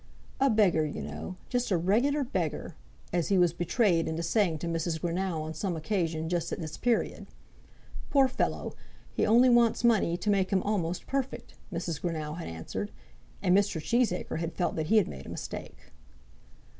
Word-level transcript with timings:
"A 0.39 0.49
beggar, 0.49 0.83
you 0.83 1.03
know; 1.03 1.35
just 1.47 1.69
a 1.69 1.77
regular 1.77 2.23
beggar!" 2.23 2.73
as 3.13 3.27
he 3.27 3.37
was 3.37 3.53
betrayed 3.53 4.07
into 4.07 4.23
saying 4.23 4.57
to 4.57 4.67
Mrs. 4.67 4.99
Greenow 4.99 5.41
on 5.43 5.53
some 5.53 5.75
occasion 5.75 6.27
just 6.27 6.51
at 6.51 6.59
this 6.59 6.75
period. 6.75 7.27
"Poor 8.09 8.27
fellow! 8.27 8.73
He 9.13 9.27
only 9.27 9.47
wants 9.47 9.83
money 9.83 10.17
to 10.17 10.29
make 10.31 10.49
him 10.49 10.63
almost 10.63 11.05
perfect," 11.05 11.53
Mrs. 11.71 12.01
Greenow 12.01 12.39
had 12.39 12.47
answered; 12.47 12.89
and 13.43 13.55
Mr. 13.55 13.79
Cheesacre 13.79 14.39
had 14.39 14.53
felt 14.55 14.75
that 14.75 14.87
he 14.87 14.97
had 14.97 15.07
made 15.07 15.27
a 15.27 15.29
mistake. 15.29 15.77